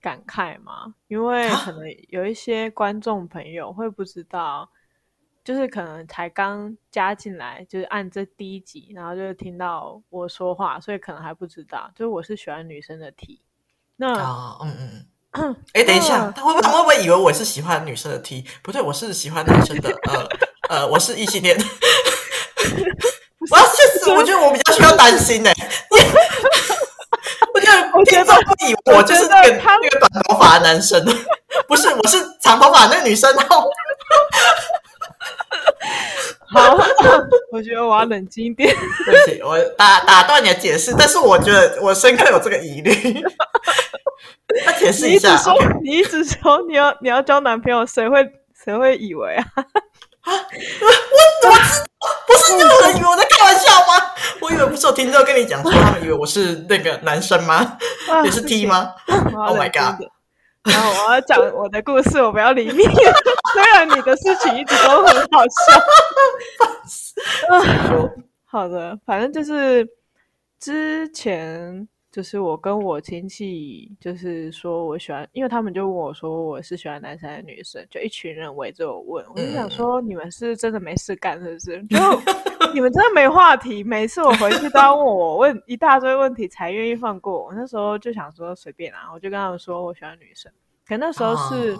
[0.00, 4.68] 感慨嘛，因为可能有一些观众朋友会不知道。
[5.48, 13.40] 就是可能才刚加进来，就是按这第一集，然后就听到我说话，所以可能还不知道，就是我是喜欢女生的 T。
[13.96, 18.44] 那啊，嗯嗯嗯，哎，等一下，他会不会会不会以为我是喜欢女生的 T？
[18.62, 20.28] 不对，我是喜欢男生的，呃
[20.68, 21.56] 呃，我是异性恋。
[23.50, 25.50] 我要确实，我觉得我比较需要担心呢。
[27.54, 31.02] 我觉得听众会以为我就是那个那个短头发的男生，
[31.66, 33.66] 不是，我是长头发那个女生，然后。
[36.50, 36.76] 好，
[37.52, 38.74] 我觉得我要冷静一点。
[39.04, 42.92] 对不起，我打打断你的解释，但是我觉得我深刻有这个疑虑。
[44.64, 45.36] 那解释一下，
[45.82, 48.26] 你一直说你要你要交男朋友，谁会
[48.64, 49.44] 谁会以为啊？
[49.56, 53.94] 啊，我我不是有人以为我在开玩笑吗？
[54.40, 57.76] 我以为不是有听众跟你讲说，他们以为我是那个男生吗？
[58.24, 58.94] 也是 T 吗
[59.46, 60.02] ？Oh my god！
[60.68, 62.82] 然后我要讲我的故事，我不要理你。
[63.52, 65.58] 虽然你的事情一直都很好笑。
[68.44, 69.86] 好的，反正就是
[70.58, 81.82] 之前就是我跟我亲戚，就是说我喜欢，因为他们就问我说我是喜欢男生还是女生，就一群人围着我问，我就想说你们是真的没事干是不是？
[81.84, 81.98] 就
[82.74, 87.52] 你们真的没话题，每次我回去都要问我问一大堆问题才愿意放过我。
[87.52, 90.50] 那时候就想说随便啊，我就跟他们说我喜欢女生。
[90.86, 91.76] 可那时候是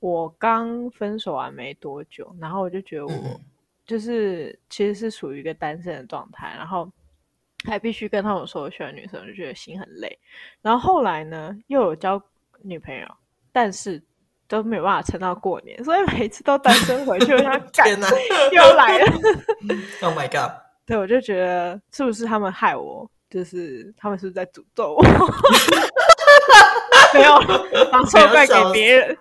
[0.00, 3.40] 我刚分手完没多久，哦、然后我就觉得我
[3.86, 6.90] 就是其实是属于一个单身的状态，然后
[7.64, 10.18] 还必须跟他们说我喜欢女生，我就觉得心很累。
[10.62, 12.22] 然后后来呢，又有交
[12.62, 13.06] 女朋友，
[13.50, 14.00] 但是
[14.48, 18.08] 都没有办法撑到过年，所以每次都单身回去，我想 干哪
[18.50, 19.12] 又来了。
[20.02, 20.50] Oh my god！
[20.86, 23.08] 对，我就觉得是不是他们害我？
[23.28, 25.02] 就是他们是不是在诅咒我？
[27.12, 27.38] 没有，
[27.92, 29.16] 把错怪给别人。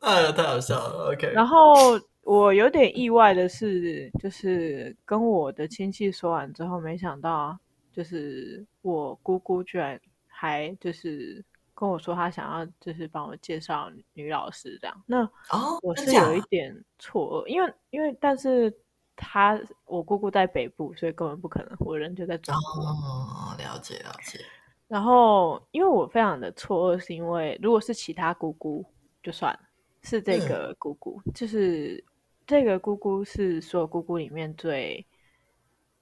[0.00, 1.12] 哎呀，太好笑了。
[1.12, 1.30] OK。
[1.32, 7.56] 然后我有点意外的是，就是跟我的亲戚说完之后，没想到，
[7.92, 11.44] 就是我姑姑居然还就是
[11.80, 15.02] 跟我说，他想要就是帮我介绍女老师这样。
[15.06, 15.26] 那
[15.80, 18.70] 我是有一点错愕，因为因为但是
[19.16, 22.84] 他我姑姑在北部，所以根本不可能，我人就在中国。
[22.84, 24.38] 哦，了解了解。
[24.88, 28.84] 然后，因为我非常的错愕，是因为如果是其他姑姑
[29.22, 29.60] 就算了，
[30.02, 32.04] 是这个姑姑，嗯、就是
[32.46, 35.06] 这个姑姑是所有姑姑里面最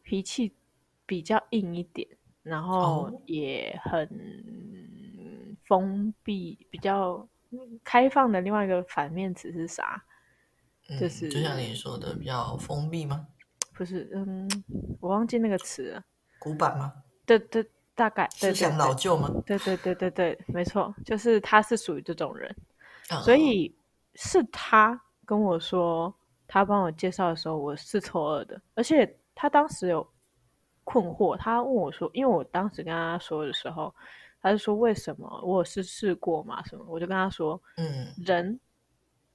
[0.02, 0.52] 脾气
[1.06, 2.08] 比较硬一点，
[2.42, 4.08] 然后也很
[5.68, 7.28] 封闭，比较
[7.84, 8.40] 开放的。
[8.40, 10.02] 另外一个反面词是啥？
[10.88, 13.26] 嗯、就是就像你说的，比较封闭吗？
[13.74, 14.48] 不是，嗯，
[15.00, 16.02] 我忘记那个词了。
[16.40, 16.92] 古板吗？
[17.24, 17.64] 对对。
[17.98, 19.28] 大概对对对，是想老旧吗？
[19.44, 22.48] 对对对对对，没错，就是他是属于这种人，
[23.10, 23.76] 哦、所以
[24.14, 26.14] 是他跟我说，
[26.46, 30.08] 他帮我介绍的时候，我是错愕的，而且他当时有
[30.84, 33.92] 困惑，他问我说，因为我当时跟他说的时候，
[34.40, 38.58] 他就说为什么我是试试过嘛什么，我就跟他说，嗯，人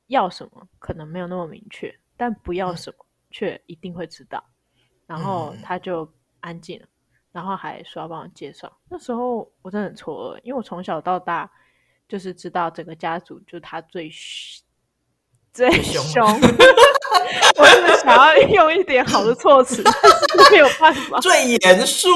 [0.07, 4.43] 要什么可能没有那么明确，但不要什么却一定会知道，
[4.77, 6.87] 嗯、然后他就安静了。
[7.31, 11.49] 然后还说要帮我介绍，那时候我真的很错愕，因为我从小到大
[12.07, 14.07] 就是知道整个家族就他最
[15.51, 16.23] 最凶，
[17.57, 21.19] 我真的想要用一点好的措辞，但是没有办法。
[21.21, 22.07] 最严肃，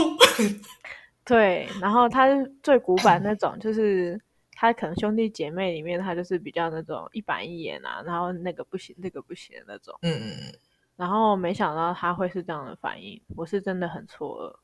[1.28, 4.20] 对，然后他是最古板那种，就是
[4.54, 9.94] 他可能兄弟姐妹里面他就是比较那种一板一眼啊，然后那个不行，那个不行的那种。
[10.02, 10.60] 嗯嗯嗯。
[10.96, 14.56] 然后没想到他会是这样的反应，我是真的很错愕。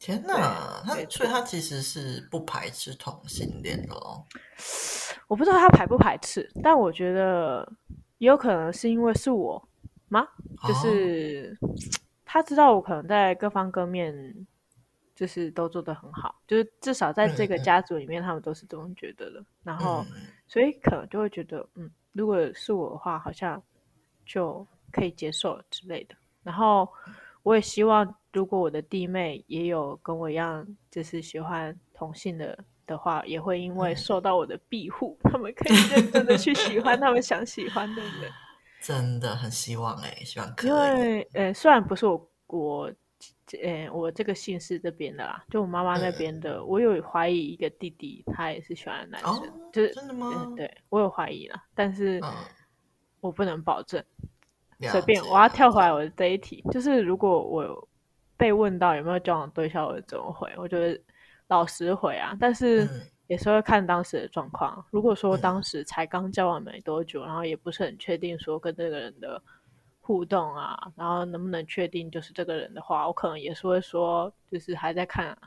[0.00, 4.24] 天哪，他所以他其实是不排斥同性恋的哦。
[5.28, 7.70] 我不知道他排不排斥，但我觉得
[8.18, 9.62] 也有可能是因为是我
[10.08, 10.26] 吗？
[10.66, 11.68] 就是、哦、
[12.24, 14.46] 他知道我可能在各方各面
[15.14, 19.40] 就是都做得很好，就是至少在这个家族里面，他们都是这么觉得的。
[19.40, 20.04] 嗯、然后，
[20.46, 23.62] 所以可能就会觉得，嗯，如果是我的话，好像
[24.26, 26.14] 就可以接受之类的。
[26.42, 26.88] 然后。
[27.44, 38.32] 我也希望，如果我的弟妹也有跟我一样，就是喜欢同性的的话，也会因为受到我的庇护，他们可以认真的去喜欢他们想喜欢的人。
[38.80, 40.70] 真的很希望哎、欸，希望可以。
[40.70, 42.90] 因为呃，虽然不是我我
[43.62, 50.44] 呃，我这个姓氏这边的啦，就我妈妈那边的，嗯、我有怀疑一个弟弟，他也是喜欢男生，哦、就是真的吗？
[50.46, 52.20] 嗯、对，我有怀疑了，但是
[53.20, 54.02] 我不能保证，
[54.80, 55.22] 嗯、随便。
[55.24, 57.88] 我要跳回来我的这一题，就是如果我
[58.36, 60.50] 被问到有没有交往对象，我怎么回？
[60.56, 61.00] 我觉得
[61.48, 62.88] 老实回啊，但是
[63.26, 64.74] 也是会看当时的状况。
[64.78, 69.40] 嗯、如果说当时才刚交往没多久，然后也不是很确定说跟这个人的。
[70.06, 75.38] 互动啊，然后能不能确定就是这个人的话，我可能也是会说，就是还在看，啊，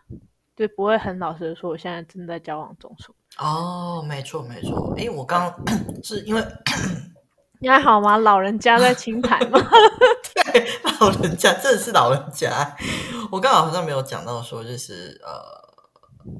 [0.55, 2.91] 就不会很老实的说，我现在正在交往中。
[3.37, 6.43] 哦，没错没错，哎，我刚刚 是因为
[7.59, 8.17] 你还好吗？
[8.17, 9.59] 老人家在清谈吗？
[10.33, 10.65] 对，
[10.99, 12.75] 老人家真的是老人家。
[13.31, 15.31] 我刚好好像没有讲到说，就是呃，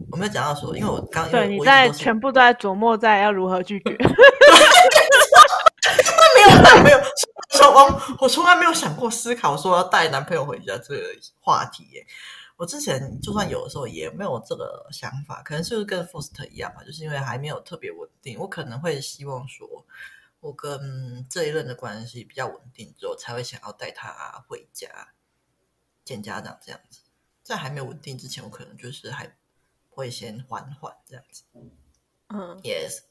[0.09, 3.95] 我没有讲到说，因为我刚对你在全部都在琢磨在要如何拒绝。
[6.49, 6.99] 没有男朋友，
[7.49, 11.03] 说我我从来没有想过思考说要带男朋友回家这个
[11.39, 12.05] 话题耶。
[12.55, 19.85] 我之前就算有的时候也没有这个想法，可能是不是跟 Foster 一样吧，就是因为还没有特别稳定，我可能会希望说，
[20.39, 25.09] 我跟这一任的关系比较稳定之后，才会想要带他回家
[26.03, 27.01] 见家长这样子。
[27.43, 29.37] 在还没有稳定之前，我可能就是还
[29.91, 31.43] 会先缓缓这样子。
[31.53, 33.06] 嗯，Yes。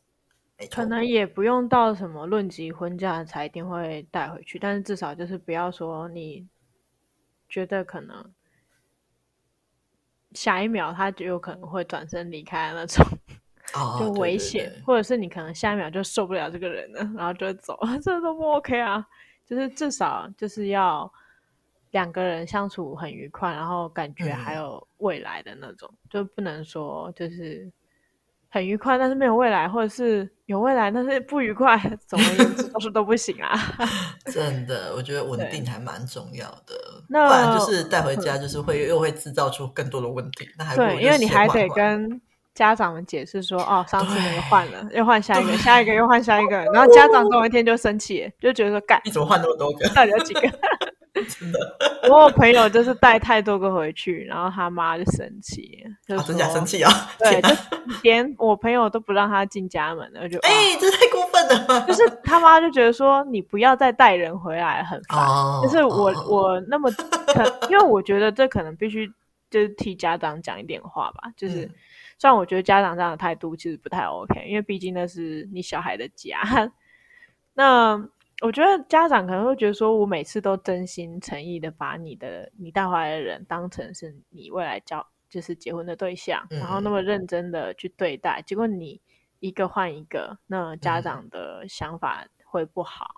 [0.71, 6.49] 可能也不用到什么论及婚嫁才一定会带回去，但是至少就是不要说你
[7.47, 8.33] 觉得可能
[10.33, 13.05] 下一秒他就有可能会转身离开那种，
[13.77, 19.07] 哦、就危险，对对对，或者是你可能下一秒就受不了这个人了，然后就会走， 这都不 OK 啊。
[19.45, 21.13] 就是至少就是要
[21.91, 27.71] 两个人相处很愉快，然后感觉还有未来的那种，嗯、就不能说就是。
[28.57, 33.55] 很愉快，但是没有未来，或者是有未来，但是不愉快，总而言之都是 都不行啊。
[34.33, 36.75] 真的，我觉得稳定还蛮重要的，
[37.07, 40.49] 那不然就是带回家就是会又会制造出更多的问题。
[40.57, 42.19] 那还对，因为你还得跟
[42.55, 49.87] 家长们解释说，哦，上次那个换了，又换下一个，下一个又换下一个，然后家长总有一天就生气，就觉得说，干，你怎么换那么多个？
[49.91, 50.41] 到底有几个？
[51.17, 51.59] 真的，
[52.11, 56.91] 我有朋友就是带太多个回去，然后他妈就生气，就真假生气啊？
[57.19, 57.49] 对，就
[58.03, 61.87] 连我朋友都不让他进家门了，就哎，这太过分了。
[61.87, 65.27] 就是他妈就觉得说，你不要再带人回来，很烦。
[65.63, 66.91] 就是我我 那么，
[67.71, 69.11] 因为我觉得这可能必须
[69.51, 71.31] 就是替家长讲一点话吧。
[71.37, 71.71] 就是
[72.19, 76.41] 虽然我觉得家长这样的态度其实不太 OK，因为毕竟那是你小孩的家。
[77.55, 78.09] 那。
[78.47, 89.01] 我觉得家长可能会觉得说，我每次都真心诚意的把你的你带回来的人当成是你未来交就是结婚的对象，嗯、然后那么认真的去对待，结果你
[89.41, 93.17] 一个换一个，那家长的想法会不好。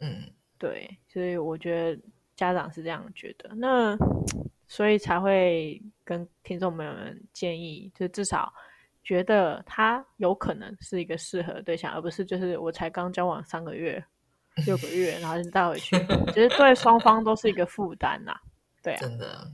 [0.00, 2.02] 嗯，对，所以我觉得
[2.36, 3.96] 家长是这样觉得，那
[4.68, 8.52] 所以才会跟听众朋友们建议，就至少
[9.02, 14.04] 觉得他有可能是一个适合的对象，而不是就是我才刚交往三个月。
[14.66, 15.96] 六个月，然后就带回去，
[16.28, 18.34] 其 实对双方都是一个负担呐。
[18.82, 19.50] 对啊，真的。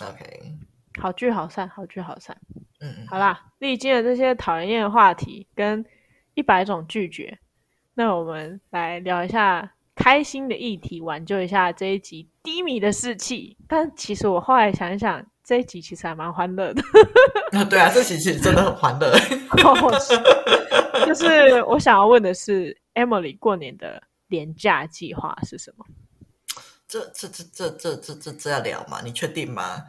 [0.00, 0.54] OK，
[1.00, 2.36] 好聚好散，好聚好散。
[2.80, 5.84] 嗯，好啦，历经了这些讨人厌的话题跟
[6.34, 7.38] 一百种拒绝，
[7.94, 13.56] 那我们来聊一下开心的议题，挽救一下这一集低迷的士气。
[13.68, 16.82] 但其实我后来想一想，这一集其实还蛮欢乐的。
[17.52, 19.12] 啊，对啊，这集其实真的很欢乐。
[21.06, 24.02] 就是我想要问的是，Emily 过年的。
[24.32, 25.84] 连假计划是什么？
[26.88, 29.00] 这这这这这这这这要聊吗？
[29.04, 29.82] 你确定吗？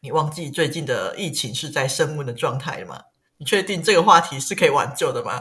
[0.00, 3.00] 你忘记最近的疫情是在升温的状态吗？
[3.40, 5.40] 你确定这个话题是可以挽救的吗？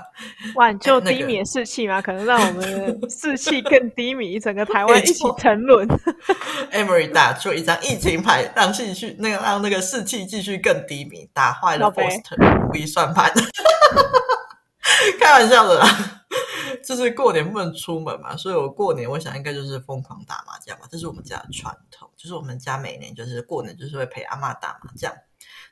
[0.55, 1.99] 挽救低迷的士气吗？
[2.01, 5.87] 可能让我们士气更低迷，整个台湾一起沉沦。
[6.73, 11.91] Emory 打出一张疫情牌，让继续那个让那个士气继续更低迷，打坏了
[12.67, 13.31] 如意算盘。
[15.19, 16.16] 开玩笑的啦。
[16.83, 22.09] 就是过年不能出门嘛，所以我过年我想应该就是疯狂打麻将吧，这是我们家的传统。
[22.15, 25.13] 就是我们家每年就是过年就是会陪阿嬷打麻将，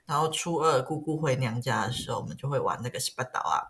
[0.06, 3.62] 然后初二姑姑回娘家的时候，我们就会玩那个西巴岛啊。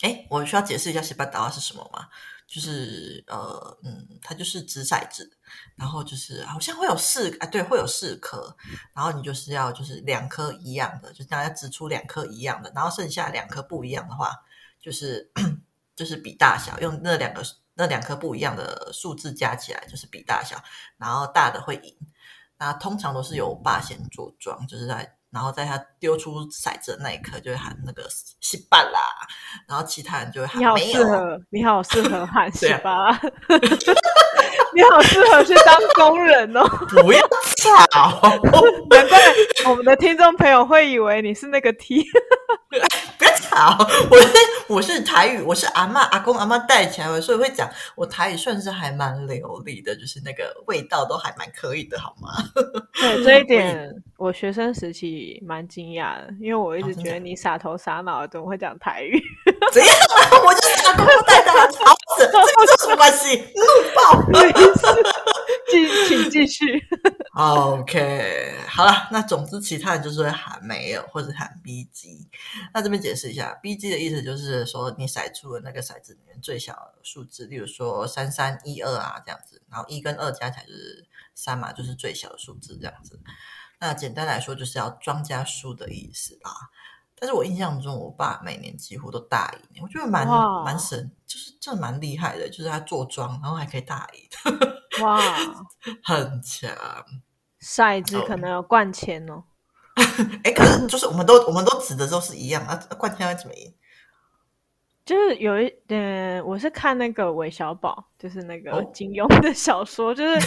[0.00, 2.08] 哎，我需要解释一下西巴岛啊是什么吗？
[2.46, 5.30] 就是呃嗯，它就是掷骰子，
[5.76, 8.56] 然后就是好像会有四啊，对，会有四颗，
[8.94, 14.32] 然后你就是要就是两颗一样的，就大家掷出两颗一样的，然后剩下两颗不一样的话，
[14.80, 15.30] 就是。
[15.98, 17.42] 就是比大小，用那两个
[17.74, 20.56] 那两颗不一样的数字加起来就是比大小，
[20.96, 21.92] 然后大的会赢。
[22.56, 28.08] 那通常都是由八仙坐庄，就是在然后在他丢出骰子的那一刻，就会喊那个
[28.40, 29.00] 西巴啦，
[29.68, 33.20] 然后其他人就会喊你好适合，你好适合 喊西巴啦，
[34.74, 36.64] 你好适合去当工人哦！
[37.02, 37.20] 不要
[37.58, 38.20] 吵，
[38.90, 39.18] 难怪
[39.66, 42.06] 我们的听众朋友会以为你是那个 T。
[43.58, 43.76] 不要吵，
[44.10, 44.28] 我是
[44.68, 52.30] 我是台语，我是阿妈阿公阿妈带起来的，所以会讲我台语算是还蛮流利的，就是那个味道都还蛮可以的，好吗？
[53.00, 59.20] 对这一点，我学生时期蛮惊讶的，因为我一直觉得你傻头傻脑的，怎么会讲台语？
[59.72, 60.38] 怎样啊？
[60.44, 63.36] 我就是阿公带大的，吵死，这有什么关系？
[63.36, 63.62] 怒
[63.96, 64.22] 爆！
[65.70, 66.64] 继请继续。
[67.34, 72.28] OK，好了，那总之其他人就是会喊没有或者喊 B G。
[72.74, 83.20] 那这边解释一下，B G 的意思就是说你骰出的那个骰子里面最小的数字，例如说三三一二啊这样子，然后一跟二加起来就是三嘛，就是最小的数字这样子。
[83.80, 86.50] 那简单来说就是要庄家输的意思啦。
[87.20, 90.26] 但是我印象中，我爸每年几乎都大赢，我觉得蛮
[90.64, 95.20] 蛮神，就是真的蛮厉害的，就是他做庄然后还可以大赢，哇，
[96.02, 96.70] 很强。
[97.60, 99.42] 骰子可能有灌签哦，
[100.44, 103.74] 哎、欸，可是就是我们都我们都指的都是一样啊，灌签要怎么赢？
[105.04, 110.38] 就是有一点，我是看那个韦小宝，就是那个金庸的小说，哦、就是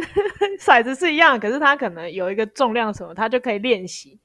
[0.58, 4.18] 骰子是一样，可是他可能有一个重量什么，他就可以练习。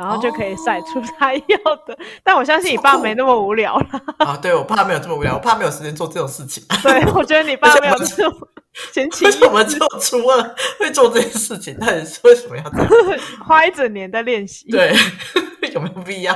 [0.00, 1.40] 然后就可以晒出他要
[1.86, 3.86] 的，哦、但我相信你爸没那么无聊了
[4.16, 4.34] 啊！
[4.40, 6.64] 对，我爸没有这么无聊，我爸没有时间做这种事情。
[6.82, 8.48] 对，我觉得你爸没有这么
[8.94, 11.76] 前期，为什么只有初二会做这件事情？
[11.78, 12.88] 那你是为什么要这样？
[13.46, 14.94] 花一整年在练习，对，
[15.74, 16.34] 有没有必要？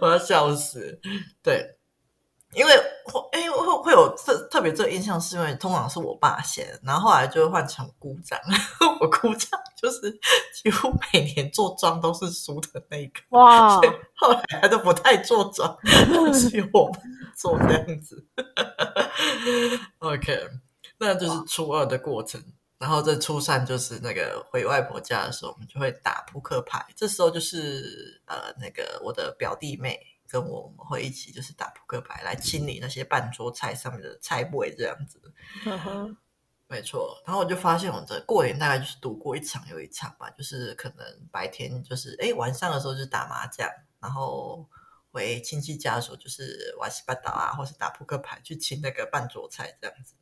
[0.00, 0.98] 我要笑死！
[1.42, 1.76] 对。
[2.54, 2.76] 因为
[3.06, 8.38] 会，哎，会会有这特别这个印象，是因为通常是我爸先，然后后来就会换成姑丈。
[9.00, 10.10] 我姑丈就是
[10.54, 13.76] 几乎每年做庄都是输的那个，哇！
[13.76, 15.76] 所以后来他都不太做庄，
[16.32, 16.92] 只有我
[17.34, 18.26] 做这样子。
[20.00, 20.48] OK，
[20.98, 22.42] 那就是初二的过程，
[22.78, 26.84] 然后在初三就是那个回外婆家的时候，我们就会打扑克牌。
[26.94, 29.98] 这时候就是呃，那个我的表弟妹。
[30.32, 35.20] 跟我们会一起就是打扑克牌来清理那些半桌菜上面的菜味这样子，
[36.66, 37.22] 没错。
[37.26, 43.68] 然后我就发现我的过年大概就是赌过一场又一场吧，就是可能白天就是哎晚上的时候就打麻将，
[44.00, 44.66] 然后
[45.10, 50.14] 回亲戚家的时候就是玩西巴达啊，或是打扑克牌去清那个半桌菜这样子。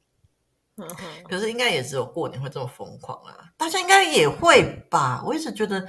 [1.29, 5.23] 可是应该也只有过年会这么疯狂啊，大家应该也会吧？
[5.25, 5.89] 我一直觉得。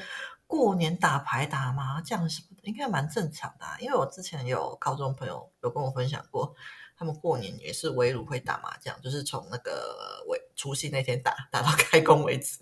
[0.51, 3.77] 过年打牌打麻将什么的，应该蛮正常的啊。
[3.79, 6.53] 因为我之前有高中朋友有跟我分享过，
[6.97, 12.59] 他们过年也是围炉会打麻将，就是从那个尾除夕那天打打到 开工为止。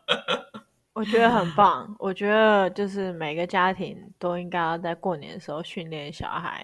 [0.92, 6.62] 我觉得很棒，我觉得就是每个家庭都应该要在过年的时候训练小孩，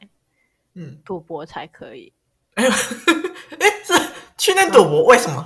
[0.75, 2.13] 嗯，赌博才可以。
[2.57, 3.95] 哎， 是
[4.37, 5.05] 训练赌博？
[5.07, 5.43] 为什么？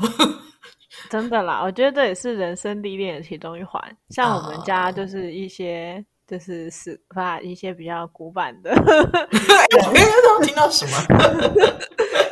[1.10, 3.82] 真的啦，我觉得这也是人生历练的其中一环。
[4.10, 6.04] 像我们家就是一些，oh.
[6.26, 8.70] 就是是发一些比较古板的。
[8.76, 10.04] 我刚
[10.38, 10.92] 刚听到什么？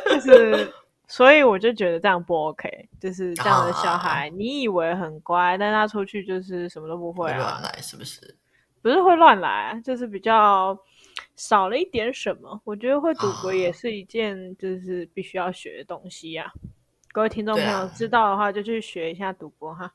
[0.09, 0.71] 就是，
[1.07, 2.69] 所以我就觉得这样不 OK。
[2.99, 7.37] 就是这样的小孩，你以为很乖，但他出去就是什么都不会啊。
[7.37, 8.35] 乱来是不是？
[8.81, 10.77] 不是会乱来，就是比较
[11.35, 12.61] 少了一点什么。
[12.63, 16.53] 我觉得会赌博也是一件就是必须要学的东西呀、啊。
[17.17, 19.91] 各位听众朋友知道的话，就去学一下赌博哈。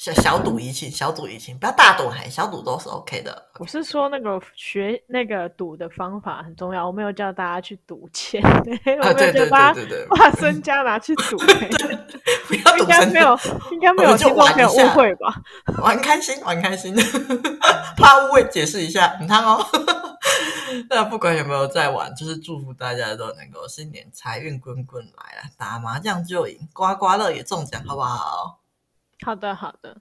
[0.00, 3.50] 小小赌怡情，小赌怡情，不要大赌，还小赌都是 OK 的。
[3.58, 11.36] 我是说那个学那个赌的方法很重要，我没有叫大家去赌钱， 我没有叫大家把身家拿去赌。
[12.48, 13.38] 不要赌，应该没有，
[13.72, 15.34] 应该没有听众朋友误会吧？
[15.82, 16.96] 玩开心，玩开心，
[17.98, 19.62] 怕误会，解释一下，你看哦。
[20.88, 28.59] 那不管有没有在玩，就是祝福大家都能够新年财运滚滚来了，打麻将就赢，刮刮乐也中奖，好不好？
[29.22, 30.00] 好的，好的。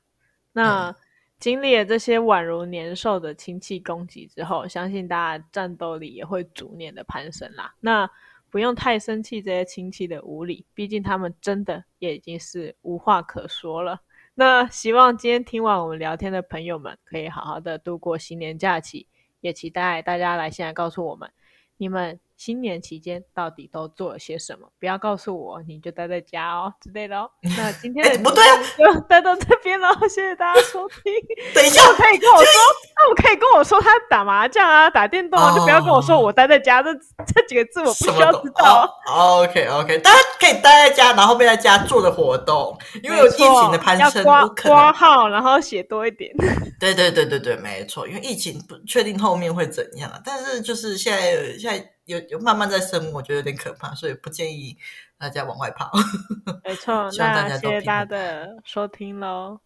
[0.51, 0.95] 那、嗯、
[1.39, 7.73] 经历了这些宛如年兽的亲戚攻击之后，相信大家战斗力也会逐年的攀升啦。
[7.79, 8.09] 那
[8.49, 14.01] 不用太生气这些亲戚的无理，毕竟他们真的也已经是无话可说了。
[14.33, 19.07] 那希望今天听完我们聊天的朋友们，可以好好的度过新年假期。
[19.41, 21.31] 也期待大家来现在告诉我们，
[21.77, 24.65] 你们新年期间到底都做了些什么？
[24.79, 27.29] 不要告诉我你就待在家哦之类的哦。
[27.57, 31.13] 那今天 的不对啊，就待到这边了， 谢谢大家收听。
[31.53, 32.61] 等一下，可以跟我说，
[32.95, 36.81] 那我可以跟我说他打麻将啊，打电动啊，就不要跟我说我待在家。
[36.81, 36.93] 这
[37.27, 38.89] 这几个字我不需要知道。
[39.05, 42.73] OK OK，大家可以待在家，然后被在家做的活动，
[43.03, 46.33] 因为有疫情的攀升，要挂挂号，然后写多一点。
[46.79, 54.75] 对对对对对，没错，因为疫情不确定后面会怎样，但是就是现在现在有有慢慢在升，我觉得有点可怕，所以不建议
[55.17, 55.91] 大家往外跑。
[56.65, 59.59] 没错， 希望大家都谢谢大家的收听喽。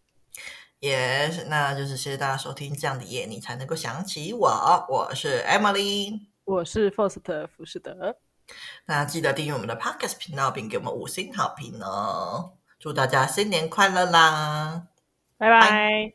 [0.79, 4.85] 也、yes, 那就是谢谢大家收听，这样的夜你才能够想起我。
[4.89, 8.17] 我是 Emily，我是 First 福士德。
[8.85, 12.57] 那记得订阅我们的 Podcast 频道，并给我们五星好评哦！
[12.77, 14.87] 祝大家新年快乐啦！
[15.37, 16.13] 拜拜。